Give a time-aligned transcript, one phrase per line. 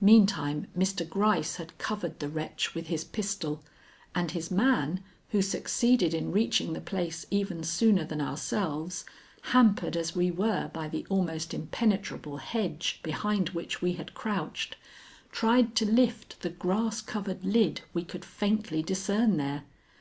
[0.00, 1.08] Meantime Mr.
[1.08, 3.62] Gryce had covered the wretch with his pistol,
[4.12, 9.04] and his man, who succeeded in reaching the place even sooner than ourselves,
[9.42, 14.74] hampered as we were by the almost impenetrable hedge behind which we had crouched,
[15.30, 19.62] tried to lift the grass covered lid we could faintly discern there.